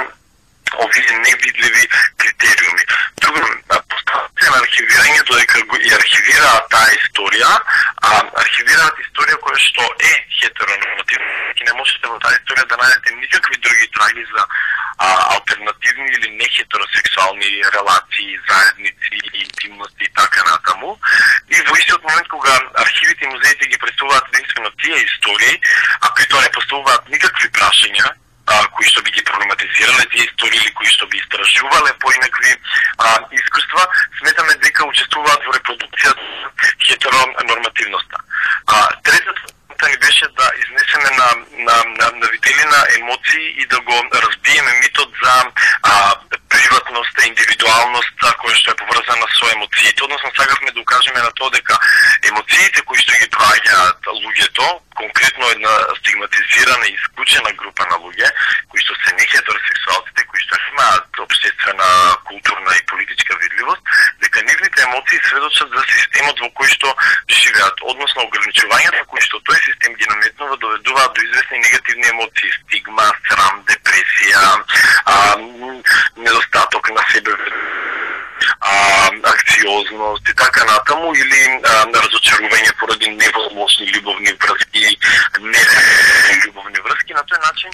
[0.79, 2.85] овие невидливи критериуми.
[3.21, 3.41] Друго,
[3.89, 7.51] поставите на архивирање дека го и архивираат таа историја,
[8.03, 8.11] а
[8.43, 11.31] архивираат историја која што е хетеронормативна.
[11.61, 14.45] И не можете во таа историја да најдете никакви други траги за
[14.99, 20.99] а, алтернативни или нехетеросексуални релации, заедници, интимности и така натаму.
[21.51, 25.61] И во истиот момент кога архивите и музеите ги представуваат единствено тие истории,
[26.01, 28.13] а при тоа не поставуваат никакви прашања,
[28.51, 32.57] а, кои што би ги проблематизирале тие истории или кои што би истражувале поинакви
[33.31, 33.87] искуства,
[34.19, 36.23] сметаме дека учествуваат во репродукцијата
[36.87, 38.17] хетеронормативноста.
[38.67, 41.29] А, третата ни беше да изнесеме на,
[41.67, 45.45] на, на, на виделина емоции и да го разбиеме митот за
[45.83, 46.15] а,
[46.49, 50.05] приватноста, индивидуалноста која што е поврзана со емоциите.
[50.05, 51.79] Односно, сакавме да укажеме на тоа дека
[52.29, 54.67] емоциите кои што ги проаѓаат луѓето,
[55.01, 58.29] конкретно една стигматизирана и исклучена група на луѓе,
[58.69, 61.89] кои што се нехетеросексуалците, кои што имаат обштествена,
[62.29, 63.83] културна и политичка видливост,
[64.21, 66.95] дека нивните емоции сведочат за системот во кој што
[67.33, 73.09] живеат, односно ограничувањата кои што тој систем ги наметнува доведуваат до известни негативни емоции, стигма,
[73.29, 74.45] срам, депресија,
[75.05, 75.17] а,
[76.17, 77.37] недостаток на себе
[78.61, 84.85] а, акциозност и така натаму или а, разочарување поради невозможни љубовни врски,
[85.41, 85.63] не
[86.45, 87.71] љубовни врски, на тој начин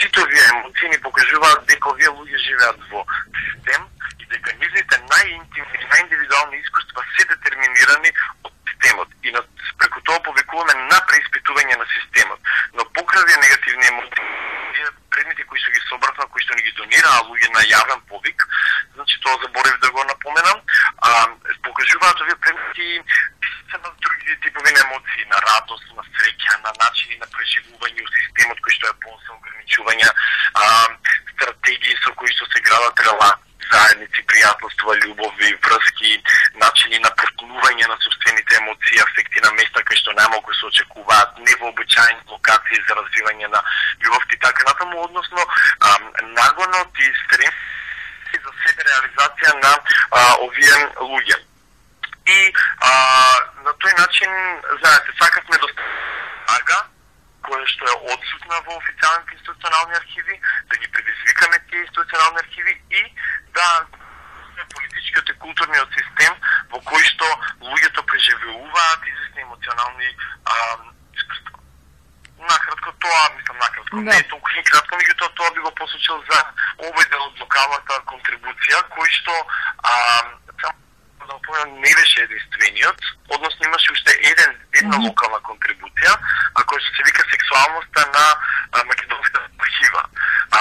[0.00, 3.04] сите овие емоции ни покажуваат дека овие луѓе живеат во
[3.40, 3.82] систем
[4.18, 8.12] и дека нивните најинтимни и најиндивидуални искуства се детерминирани
[8.44, 9.42] од системот и на,
[9.78, 12.40] преку тоа повикуваме на преиспитување на системот.
[12.74, 14.88] Но покрај негативни емоции,
[15.20, 18.46] овие кои што ги собравме, кои што ни ги донираа луѓе на јавен повик,
[18.94, 20.62] значи тоа заборев да го напоменам,
[21.02, 21.10] а,
[21.62, 23.02] покажуваат овие предмети
[23.70, 28.10] се на други типови на емоции, на радост, на среќа, на начини на преживување у
[28.16, 30.10] системот кој што е полн со ограничувања,
[30.54, 30.64] а,
[31.34, 36.12] стратегии со кои што се градат релации заедници, пријателства, љубови, врски,
[36.62, 42.20] начини на прокнување на собствените емоции, афекти на места кај што најмалку се очекуваат, невообичаени
[42.30, 43.62] локации за развивање на
[44.04, 45.46] љубовти, и така натаму, односно
[45.80, 47.56] а, нагонот и стрес
[48.32, 49.72] за себе реализација на
[50.10, 51.38] а, овие луѓе.
[52.26, 52.90] И а,
[53.64, 54.30] на тој начин,
[54.80, 55.68] знаете, сакавме да
[56.56, 56.78] ага,
[57.46, 63.02] која што е одсутна во официјалните институционални архиви, да ги предизвикаме тие институционални архиви и
[63.54, 63.66] да
[64.74, 66.34] политичкиот и културниот систем
[66.70, 67.26] во кој што
[67.60, 70.10] луѓето преживеуваат известни емоционални
[70.44, 70.54] а,
[71.16, 71.58] искуства.
[72.40, 74.12] Накратко тоа, мислам накратко, Да.
[74.14, 76.38] не толку и кратко, меѓутоа тоа би го посочил за
[76.78, 79.34] овој дел од локалната контрибуција, кој што
[79.82, 79.94] а,
[81.30, 86.14] да напоменам, не беше единствениот, односно имаше уште еден, една локална контрибуција,
[86.58, 90.02] а која што се вика сексуалноста на а, македонската архива.
[90.50, 90.60] А,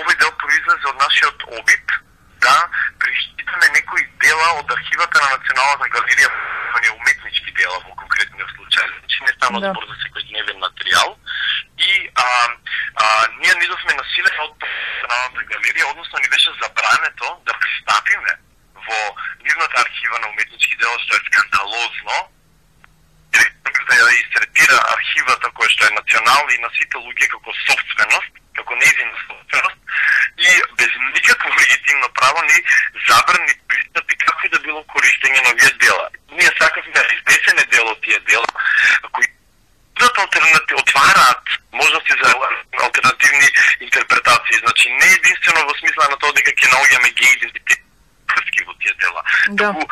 [0.00, 1.86] овој дел произлезе од нашиот обид
[2.42, 2.56] да
[2.98, 6.30] преиспитаме некои дела од архивата на Националната галерија,
[6.98, 9.70] уметнички дела во конкретниот случај, значи не стана Да.
[9.70, 11.14] збор за секојдневен материјал.
[11.78, 12.26] И а,
[12.94, 13.06] а,
[13.38, 18.47] ние не идовме насилени од Националната галерија, односно ни беше забрането да пристапиме
[18.88, 19.00] во
[19.44, 22.16] нивната архива на уметнички дела, што е скандалозно,
[23.88, 28.74] да ја истретира архивата која што е национална и на сите луѓе како собственост, како
[28.74, 29.78] нејзина собственост
[30.38, 32.58] и без никакво легитимно право ни
[33.08, 36.06] забрани пристап и како и да било користење на овие дела.
[36.30, 38.46] Ние сакавме да изнесене дел од тие дела,
[39.12, 39.26] кои
[39.98, 42.34] дадат алтернатив, отвараат можности за
[42.84, 43.48] алтернативни
[43.80, 44.62] интерпретации.
[44.64, 47.80] Значи, не единствено во смисла на тоа дека ќе наоѓаме геј идентитет
[48.28, 49.24] врски во тие дела.
[49.58, 49.72] Да.
[49.72, 49.86] Туку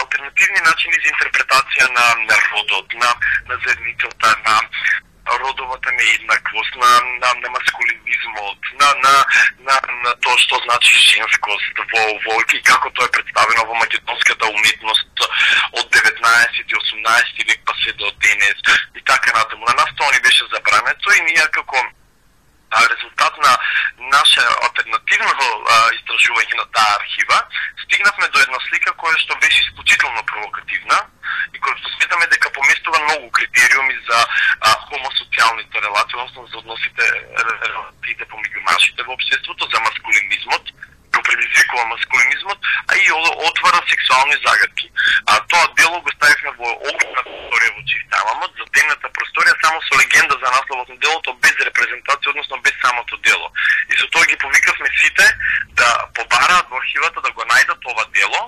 [0.00, 3.10] алтернативни начини за интерпретација на, на родот, на,
[3.48, 4.56] на заедницата, на
[5.38, 6.90] родовата нееднаквост, на,
[7.20, 9.14] на, на маскулинизмот, на, на,
[9.66, 14.46] на, на тоа што значи женскост во, во и како тоа е представено во македонската
[14.46, 15.26] уметност
[15.78, 18.60] од 19 и 18 век па се до денес
[18.96, 19.64] и така натаму.
[19.66, 21.76] На нас тоа ни беше забрането и ние како
[22.92, 23.52] резултат на
[24.12, 25.32] наше алтернативно
[25.96, 27.38] истражување на таа архива,
[27.84, 30.98] стигнавме до една слика која што беше исклучително провокативна
[31.52, 34.18] и која што сметаме дека поместува многу критериуми за
[34.60, 37.02] а, хомосоциалните релации, односно за односите
[37.68, 40.72] релациите помеѓу машите во општеството, за маскулинизмот,
[41.12, 42.58] го предизвикува маскулинизмот,
[42.90, 43.06] а и
[43.48, 44.90] отвара сексуални загадки.
[45.26, 49.94] А тоа дело го ставивме во огромна просторија во Чистамамот, за темната просторија само со
[50.00, 53.52] легенда за насловот на делото, без репрезентација, односно без самото дело.
[53.90, 55.26] И со тоа ги повикавме сите
[55.80, 58.40] да побараат во архивата да го најдат ова дело,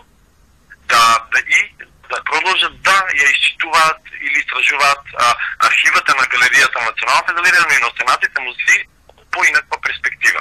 [0.88, 1.02] да,
[1.32, 1.60] да и
[2.08, 5.34] да продолжат да ја исчитуваат или истражуваат а,
[5.68, 8.80] архивата на галеријата на Националната галерија, но и на останатите музеи
[9.32, 10.40] по инаква перспектива.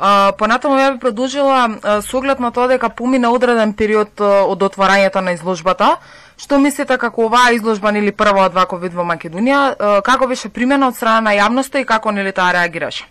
[0.00, 1.68] А, понатаму ја би продолжила
[2.00, 5.98] со оглед на тоа дека помина одреден период од отворањето на изложбата.
[6.40, 10.88] Што мислите како оваа изложба нели прва од ваков вид во Македонија, како беше примена
[10.88, 13.04] од страна на јавноста и како нели таа реагираше?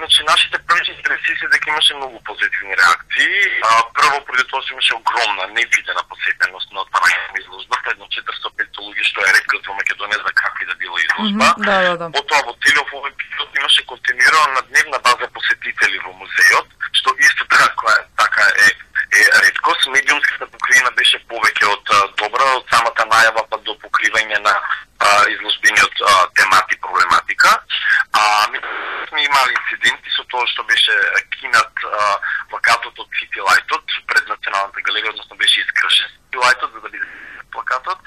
[0.00, 3.32] Значи, нашите први интереси се дека имаше многу позитивни реакции.
[3.68, 8.86] А, прво, преди тоа се имаше огромна, невидена посетеност на отварањето на изложбата, едно 400-500
[8.86, 11.44] луѓе што ја рекат во Македонија за какви да било изложба.
[11.50, 12.06] Мгм, да, да, да.
[12.18, 16.68] Потоа во целиот овој период имаше континуирано на дневна база посетители во музеот,
[16.98, 18.68] што исто така, така е
[19.12, 19.86] е редкост.
[19.86, 21.84] Медиумската покривина беше повеќе од
[22.20, 27.50] добра, од самата најава па до покривање на а, изложбениот а, темат и проблематика
[29.22, 30.92] и мали инциденти со тоа што беше
[31.38, 32.18] кинат а,
[32.50, 37.06] плакатот од Сити Лајтот пред Националната галерија, односно беше искршен Сити Лајтот за да биде
[37.52, 37.98] плакатот.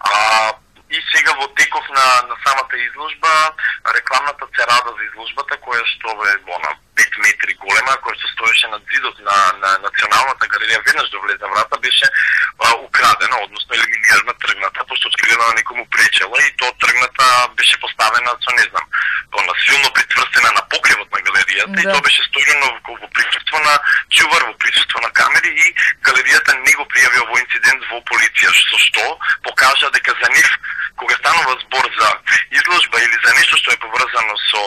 [0.00, 0.52] А,
[0.90, 3.54] и сега во теков на, на самата изложба,
[3.94, 8.82] рекламната церада за изложбата, која што е она 5 метри голема, која што стоеше над
[8.92, 14.34] зидот на, на Националната галерија, веднаш да до влезна врата беше а, украдена, односно елиминирана,
[14.44, 18.86] тргната, пошто очигледно на некому пречела и тоа тргната беше поставена со не знам,
[19.32, 23.58] она силно притврстена на покривот на галеријата и Да тоа беше сторено во, во присуство
[23.62, 23.74] на
[24.10, 28.80] чувар, во присуство на камери и галеријата не го пријави овој инцидент во полиција, со
[28.86, 29.04] што
[29.46, 30.50] покажа дека за нив
[30.96, 32.08] кога станува збор за
[32.50, 34.62] изложба или за нешто што е поврзано со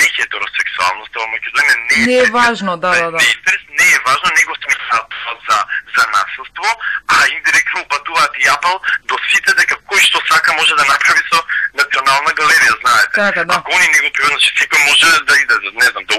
[0.00, 3.16] нехетеросексуалност во Македонија не е, Не е важно, да, да, да.
[3.16, 5.58] не интерес, не е важно, не го сметаат тоа за
[5.96, 6.68] за насилство,
[7.08, 11.40] а индиректно упатуваат и апел до сите дека кој што сака може да направи со
[11.80, 13.12] Национална галерија, знаете.
[13.14, 13.54] Така, да.
[13.54, 16.14] Ако они не го пријат, значи секој може да иде, не знам, да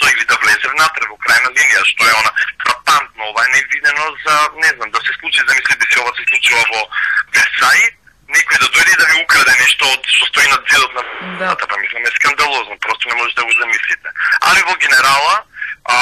[0.00, 2.32] нешто или да влезе внатре во крајна линија, што е она
[2.64, 6.62] фрапантно, ова е невидено за, не знам, да се случи, замислите се ова се случува
[6.72, 6.82] во
[7.34, 7.80] Версај,
[8.28, 11.02] некој да дојде да ви украде нешто од што стои на зидот на
[11.38, 11.56] Да.
[11.56, 14.08] па мислам е скандалозно, просто не можете да го замислите.
[14.40, 15.44] Али во генерала,
[15.84, 15.96] а,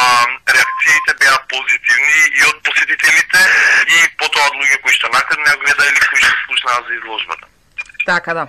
[0.47, 3.41] реакциите беа позитивни и од посетителите
[3.87, 7.47] и потоа од луѓе кои што накад не гледа или кои што слушнаа за изложбата.
[8.07, 8.49] Така да.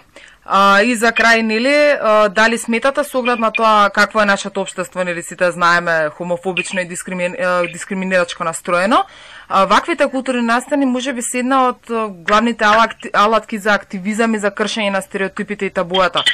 [0.51, 4.61] А, и за крај, нели, а, дали сметате со оглед на тоа какво е нашето
[4.61, 7.35] општество, нели сите знаеме, хомофобично и дискримин,
[7.71, 9.05] дискриминирачко настроено,
[9.49, 11.91] а, ваквите културни настани може би се една од
[12.25, 12.65] главните
[13.13, 16.25] алатки за активизам и за кршење на стереотипите и табуата,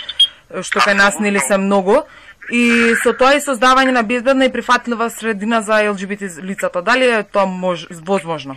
[0.63, 2.07] што кај нас нели се многу.
[2.55, 6.81] И со тоа и создавање на безбедна и прифатлива средина за ЛГБТ лицата.
[6.81, 8.55] Дали е тоа мож, возможно?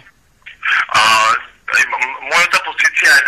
[0.95, 1.03] А,
[2.33, 3.23] мојата позиција е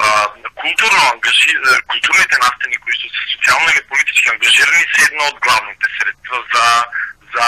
[0.00, 0.26] а,
[0.60, 1.56] културно ангажи...
[1.90, 6.66] културните настани кои што се социјално или политички ангажирани се едно од главните средства за
[7.34, 7.46] за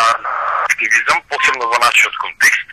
[0.67, 2.67] активизам, посебно во нашиот контекст.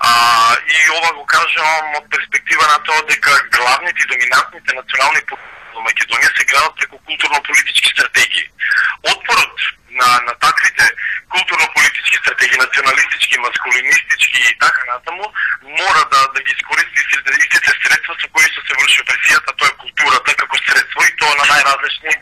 [0.00, 0.12] А,
[0.56, 5.84] и ова го кажам од перспектива на тоа дека главните и доминантните национални политики во
[5.84, 8.48] Македонија се градат преку културно-политички стратегии.
[9.12, 10.84] Отпорот на, на таквите
[11.32, 15.24] културно-политички стратегии, националистички, маскулинистички и така натаму,
[15.62, 19.78] мора да, да ги искористи истите, средства со кои што се врши опресијата, тоа е
[19.82, 22.14] културата како средство и тоа на најразлични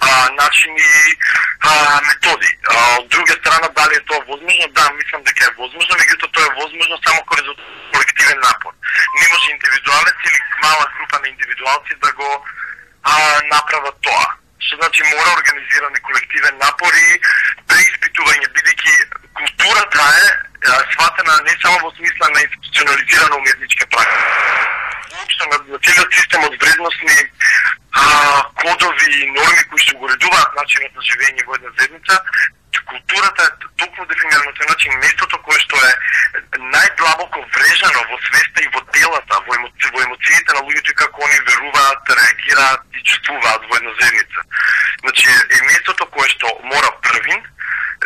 [0.00, 1.16] а, начини и
[1.60, 2.50] а, методи.
[2.68, 4.68] А, од друга страна, дали е тоа возможно?
[4.78, 8.72] Да, мислам дека е возможно, меѓутоа тоа е возможно само кон резултат колективен напор.
[9.20, 12.28] Не може индивидуалец или мала група на индивидуалци да го
[13.02, 13.14] а,
[13.54, 14.26] направат тоа.
[14.60, 17.20] Што значи мора организиран колективен напор и
[17.70, 18.94] преиспитување, бидејќи
[19.40, 20.28] културата е
[20.92, 24.68] сватена не само во смисла на институционализирана уметничка практика.
[25.10, 27.16] Воопшто на, на целиот систем од вредностни
[27.92, 28.04] а,
[28.62, 32.22] кодови и норми кои што го редуваат начинот на живење во една заедница,
[32.88, 35.92] културата е токму дефинирано тој начин местото кое што е
[36.58, 41.24] најдлабоко врежано во свеста и во телата, во, емоци, во емоциите на луѓето и како
[41.26, 44.40] они веруваат, реагираат и чувствуваат во една заедница.
[45.00, 47.42] Значи е местото кое што мора првин,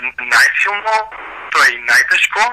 [0.02, 0.96] најсилно,
[1.50, 2.44] тоа е и најтешко,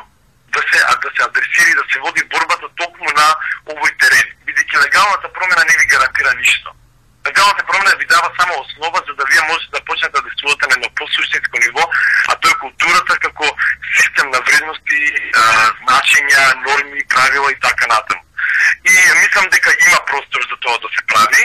[0.51, 3.28] да се да се адресира и да се води борбата токму на
[3.72, 6.76] овој терен, бидејќи легалната промена не ви гарантира ништо.
[7.28, 10.74] Легалната промена ви дава само основа за да вие можете да почнете да действувате на
[10.78, 11.84] едно посуштинско ниво,
[12.30, 13.45] а тоа е културата како
[13.99, 14.99] систем на вредности,
[15.41, 15.43] а,
[15.82, 18.22] значења, норми, правила и така натаму.
[18.91, 21.43] И мислам дека има простор за тоа да се прави.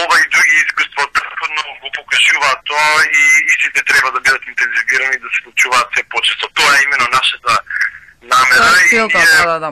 [0.00, 5.28] Ова и други искуства претходно го покажуваат тоа и истите треба да бидат интензивирани да
[5.32, 6.46] се случуваат се почесто.
[6.56, 7.52] Тоа е именно нашата
[8.32, 8.68] намера.
[8.80, 9.08] Е и ние-
[9.38, 9.70] да, да, да.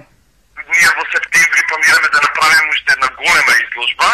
[0.75, 4.11] ние во септември планираме да направиме уште една голема изложба,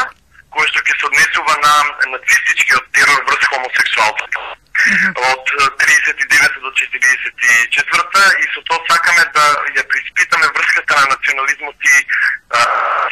[0.53, 1.73] која што ќе се однесува на
[2.13, 4.39] нацистичкиот терор врз хомосексуалците.
[4.87, 9.47] Од е, 39 до 44 и со тоа сакаме да
[9.79, 11.97] ја приспитаме врската на национализмот и
[12.51, 12.61] а,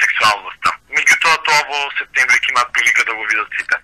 [0.04, 0.76] сексуалноста.
[0.94, 3.82] Меѓутоа тоа во септември ќе имаат прилика да го видат сите.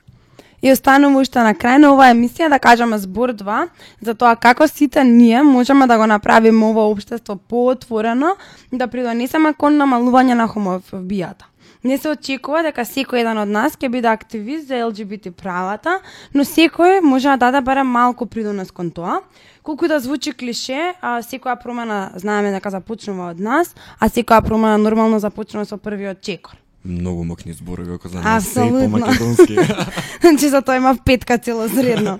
[0.62, 3.60] И останува уште на крај на оваа емисија да кажеме збор 2
[4.06, 8.36] за тоа како сите ние можеме да го направиме ова општество поотворено
[8.72, 11.49] да придонесеме кон намалување на хомофобијата.
[11.84, 16.00] Не се очекува дека секој еден од нас ќе биде активист за ЛГБТ правата,
[16.34, 19.20] но секој може да даде барем малку придонес кон тоа.
[19.62, 24.76] Колку да звучи клише, а, секоја промена знаеме дека започнува од нас, а секоја промена
[24.78, 26.60] нормално започнува со првиот чекор.
[26.84, 28.90] Многу мокни зборови ако знаеш се и Апсолутно.
[28.90, 29.56] по македонски.
[30.20, 32.18] значи за тоа има петка целозредно.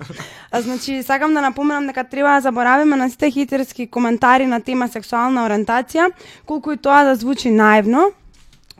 [0.51, 4.87] А значи сакам да напоменам дека треба да заборавиме на сите хитерски коментари на тема
[4.87, 6.11] сексуална ориентација,
[6.45, 8.11] колку и тоа да звучи наивно.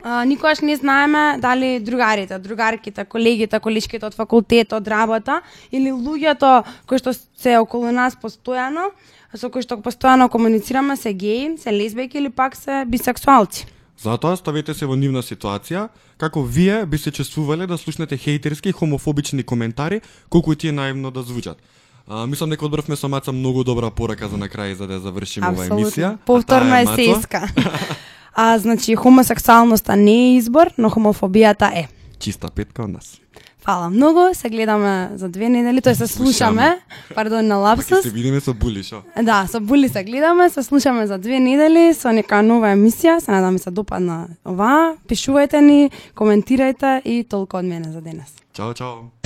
[0.04, 6.64] А, никогаш не знаеме дали другарите, другарките, колегите, колешките од факултет, од работа или луѓето
[6.90, 8.90] кои што се околу нас постојано,
[9.34, 13.66] со кои што постојано комуницираме се геи, се лесбијки или пак се бисексуалци.
[14.02, 15.86] Затоа ставете се во нивна ситуација,
[16.18, 21.10] како вие би се чувствувале да слушнете хејтерски и хомофобични коментари, колку и тие наивно
[21.10, 21.62] да звучат.
[22.08, 25.54] А, мислам дека одбравме со Маца многу добра порака за на крај за да завршиме
[25.54, 26.16] оваа емисија.
[26.26, 27.46] Повторно е сеска.
[28.34, 31.88] а значи хомосексуалноста не е избор, но хомофобијата е.
[32.18, 33.18] Чиста петка од нас.
[33.62, 36.78] Фала многу, се гледаме за две недели, тој се слушаме,
[37.14, 38.02] пардон на лапсус.
[38.02, 39.02] се видиме со Були, шо?
[39.22, 43.30] Да, со Були се гледаме, се слушаме за две недели со нека нова емисија, се
[43.30, 44.96] надам се допадна оваа.
[45.08, 48.34] Пишувајте ни, коментирајте и толку од мене за денес.
[48.52, 49.21] Чао, чао.